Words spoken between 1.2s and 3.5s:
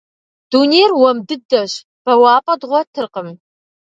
дыдэщ, бэуапӏэ дгъуэтыркъым.